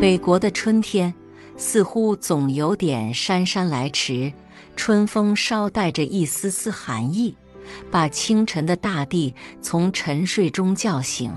[0.00, 1.12] 北国的春天，
[1.56, 4.32] 似乎总有点姗姗来迟。
[4.76, 7.36] 春风捎带着一丝丝寒意，
[7.90, 11.32] 把清晨的大地从沉睡中叫醒。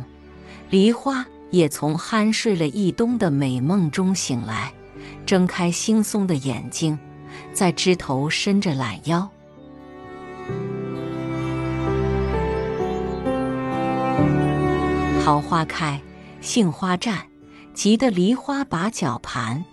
[0.69, 4.71] 梨花也从酣睡了一冬的美梦中醒来，
[5.25, 6.99] 睁开惺忪的眼睛，
[7.51, 9.27] 在枝头伸着懒腰。
[15.23, 15.99] 桃花开，
[16.41, 17.30] 杏花绽。
[17.73, 19.63] 急得梨花把脚盘，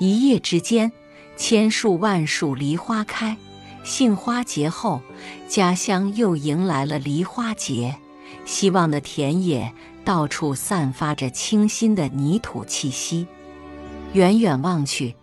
[0.00, 0.92] 一夜之间，
[1.36, 3.36] 千树万树梨花开。
[3.84, 5.00] 杏花节后，
[5.48, 7.96] 家乡又迎来了梨花节。
[8.44, 9.72] 希望的田野
[10.04, 13.26] 到处散发着清新的泥土气息。
[14.12, 15.14] 远远望去，“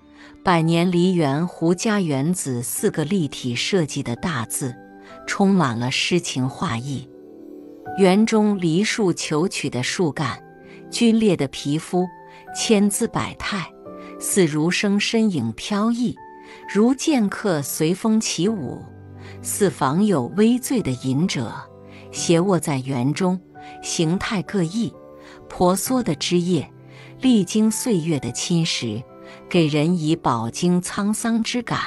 [0.44, 4.76] 百年梨园胡家园子”四个立体设计的大字，
[5.28, 7.08] 充满了诗情画意。
[7.98, 10.42] 园中梨树求取的树干，
[10.90, 12.08] 皲裂的皮肤。
[12.56, 13.72] 千姿百态，
[14.20, 16.16] 似如生身影飘逸，
[16.68, 18.84] 如剑客随风起舞，
[19.42, 21.54] 似访有微醉的隐者，
[22.12, 23.40] 斜卧在园中，
[23.82, 24.94] 形态各异。
[25.48, 26.70] 婆娑的枝叶，
[27.22, 29.04] 历经岁月的侵蚀，
[29.50, 31.80] 给人以饱经沧桑之感，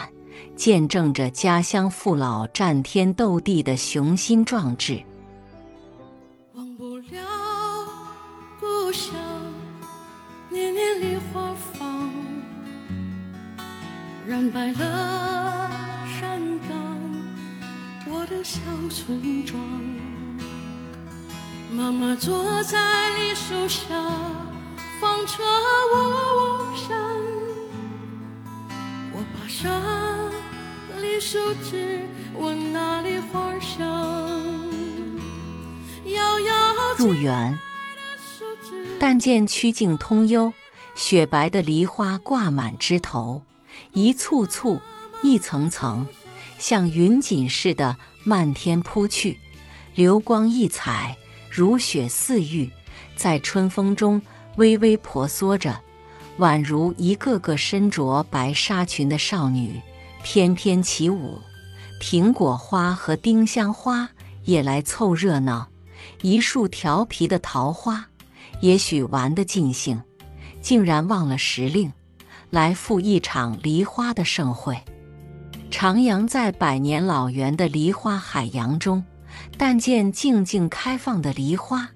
[0.56, 5.02] 见证着家乡父老战天斗地的雄心壮志。
[6.54, 7.20] 忘不了
[8.60, 9.23] 故乡。
[11.34, 12.08] 花放，
[14.24, 15.68] 染白了
[16.20, 16.78] 山岗，
[18.08, 19.60] 我的小村庄。
[21.72, 22.78] 妈妈坐在
[23.18, 23.88] 梨树下，
[25.00, 25.42] 放着
[25.92, 26.96] 我梦想。
[29.12, 29.82] 我爬上。
[31.00, 32.02] 梨树枝，
[32.38, 33.80] 闻那梨花香。
[36.04, 36.54] 摇摇
[36.96, 37.58] 入园。
[39.00, 40.52] 但见曲径通幽，
[40.94, 43.42] 雪白的梨花挂满枝头，
[43.92, 44.80] 一簇簇、
[45.22, 46.06] 一层层，
[46.58, 49.38] 像云锦似的漫天铺去，
[49.94, 51.16] 流光溢彩，
[51.50, 52.70] 如雪似玉，
[53.16, 54.22] 在春风中
[54.56, 55.80] 微微婆娑着，
[56.38, 59.80] 宛如一个个身着白纱裙的少女
[60.22, 61.40] 翩翩起舞。
[62.00, 64.10] 苹果花和丁香花
[64.44, 65.68] 也来凑热闹，
[66.22, 68.06] 一束调皮的桃花。
[68.60, 70.00] 也许玩得尽兴，
[70.64, 71.92] 竟然忘了时令，
[72.48, 74.74] 来赴一场梨花的盛会。
[75.70, 79.04] 徜徉在百年老园的梨花海洋中，
[79.58, 81.90] 但见静静开放的梨花，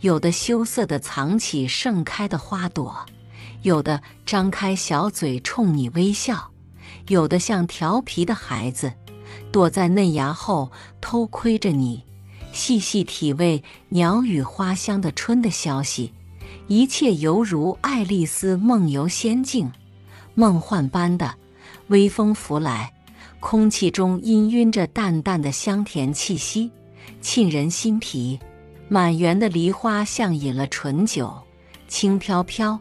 [0.00, 3.06] 有的羞涩地藏起盛开的花朵，
[3.62, 6.50] 有的张开小嘴冲你微笑，
[7.06, 8.92] 有的像调皮的孩子，
[9.52, 12.02] 躲在嫩芽后偷窥着你。
[12.50, 16.12] 细细体味鸟语花香的春的消息，
[16.68, 19.72] 一切犹如爱丽丝梦游仙境，
[20.34, 21.34] 梦幻般的。
[21.86, 22.92] 微风拂来，
[23.40, 26.70] 空气中氤氲着淡淡的香甜气息，
[27.22, 28.38] 沁人心脾。
[28.86, 31.32] 满园的梨花像饮了醇酒，
[31.88, 32.78] 轻飘飘、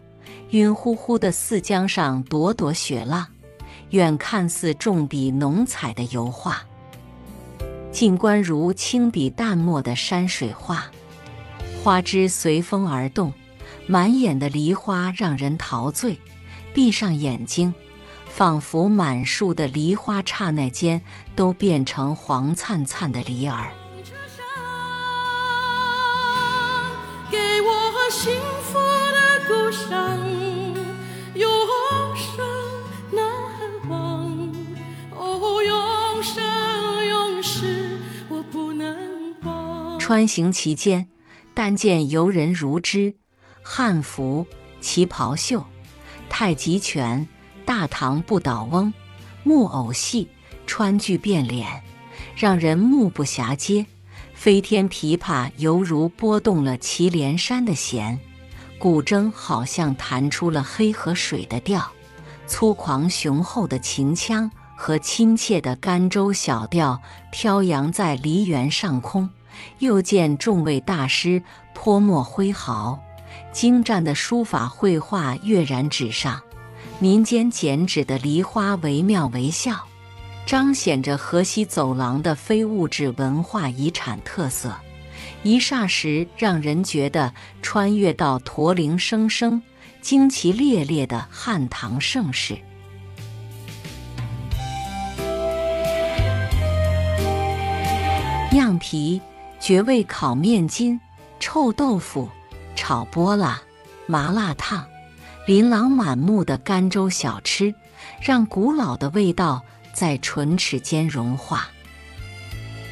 [0.49, 3.25] 晕乎乎的似江上朵朵雪浪，
[3.91, 6.61] 远看似重笔浓彩的油画。
[7.89, 10.85] 近观如轻笔淡墨的山水画，
[11.81, 13.33] 花枝随风而动，
[13.87, 16.19] 满眼的梨花让人陶醉。
[16.73, 17.73] 闭上眼睛，
[18.25, 21.01] 仿佛满树的梨花刹那间
[21.35, 23.71] 都变成黄灿灿的梨儿。
[27.31, 28.31] 给我幸
[28.61, 30.17] 福的故乡。
[39.99, 41.09] 穿行其间，
[41.53, 43.15] 但见游人如织，
[43.69, 44.47] 汉服、
[44.79, 45.61] 旗袍秀、
[46.29, 47.27] 太极拳、
[47.65, 48.93] 大唐不倒翁、
[49.43, 50.29] 木偶戏，
[50.65, 51.83] 川剧变脸，
[52.33, 53.85] 让人目不暇接。
[54.33, 58.17] 飞天琵琶犹如拨动了祁连山的弦，
[58.79, 61.91] 古筝好像弹出了黑河水的调。
[62.47, 67.01] 粗犷雄厚的秦腔和亲切的甘州小调
[67.31, 69.29] 飘扬在梨园上空。
[69.79, 71.43] 又见众位大师
[71.73, 72.99] 泼墨挥毫，
[73.51, 76.41] 精湛的书法绘画跃然纸上，
[76.99, 79.75] 民间剪纸的梨花惟妙惟肖，
[80.45, 84.75] 彰显着河西走廊的非物质文化遗产特色。
[85.43, 89.61] 一霎时，让人觉得穿越到驼铃声声、
[90.03, 92.57] 旌旗猎猎的汉唐盛世。
[98.51, 99.21] 酿皮。
[99.59, 101.01] 绝味烤面筋、
[101.39, 102.29] 臭豆腐、
[102.77, 103.61] 炒波拉、
[104.05, 104.87] 麻辣烫、
[105.45, 107.73] 琳琅满目的甘州小吃，
[108.21, 111.67] 让古老的味道在唇齿间融化，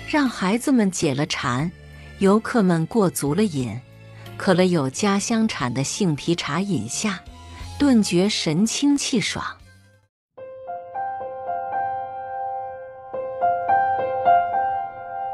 [0.09, 1.71] 让孩子们解了馋，
[2.17, 3.79] 游客们过足了瘾，
[4.35, 7.21] 渴了有家乡产的杏皮茶饮下，
[7.79, 9.45] 顿觉神清气爽。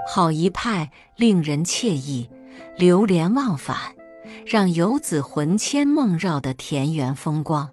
[0.07, 2.29] 好一派令人惬意、
[2.75, 3.95] 流连忘返。
[4.45, 7.69] 让游子魂牵梦绕的田园风光。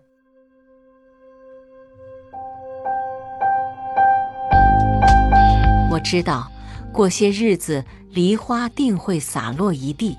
[5.91, 6.51] 我知道，
[6.93, 10.17] 过些日子梨花定会洒落一地，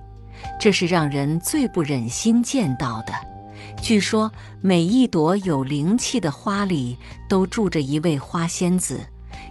[0.60, 3.14] 这是让人最不忍心见到的。
[3.82, 4.30] 据说，
[4.62, 6.98] 每一朵有灵气的花里
[7.30, 9.00] 都住着一位花仙子，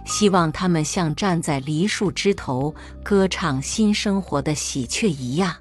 [0.05, 5.55] 希望他们像站在梨树枝头歌唱新生活的喜鹊一样。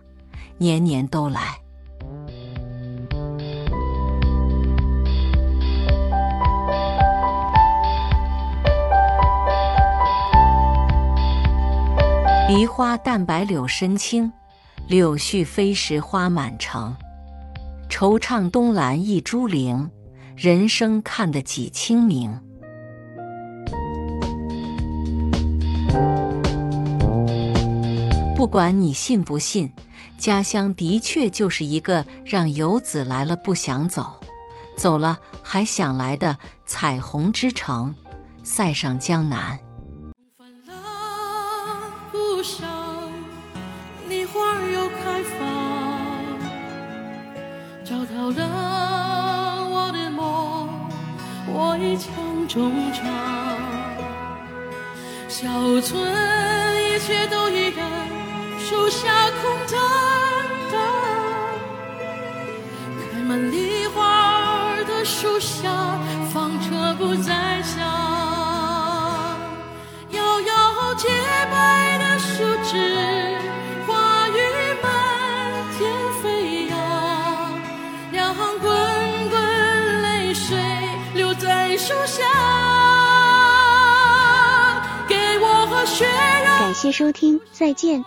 [0.58, 1.60] 年年都来。
[12.48, 14.32] 梨花淡白柳深青，
[14.86, 16.96] 柳絮飞时花满城。
[17.90, 19.90] 惆怅东栏一株零，
[20.34, 22.47] 人生看得几清明。
[28.38, 29.72] 不管你信不信。
[30.16, 34.14] 家乡的确就是一个让游子来了不想走，
[34.76, 37.92] 走了还想来的彩虹之城——
[38.44, 39.58] 塞上江南。
[40.36, 41.82] 翻了
[42.12, 42.64] 不少，
[44.08, 45.48] 梨花又开放，
[47.84, 50.68] 找到了我的梦，
[51.48, 53.04] 我已强中唱。
[55.28, 55.48] 小
[55.80, 56.00] 村
[56.94, 57.97] 一切都一样。
[58.88, 59.78] 树下空荡
[60.72, 60.80] 荡，
[63.12, 65.68] 开满梨花的树下，
[66.32, 67.78] 纺车不再响。
[70.12, 71.06] 摇摇洁
[71.50, 73.36] 白的树枝，
[73.86, 74.40] 花雨
[74.82, 74.90] 满
[75.76, 75.92] 天
[76.22, 76.74] 飞扬。
[78.10, 78.70] 两行滚
[79.28, 80.56] 滚泪水
[81.12, 82.24] 流在树下，
[85.06, 86.06] 给我和雪。
[86.58, 88.02] 感谢收听，再见。